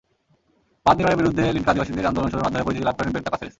বাঁধ 0.85 0.95
নির্মাণের 0.97 1.19
বিরুদ্ধে 1.21 1.43
লিনকা 1.55 1.71
আদিবাসীদের 1.73 2.09
আন্দোলন 2.09 2.29
শুরুর 2.31 2.45
মাধ্যমে 2.45 2.65
পরিচিতি 2.65 2.85
লাভ 2.87 2.95
করেন 2.97 3.11
বেরতা 3.13 3.31
কাসেরেস। 3.31 3.49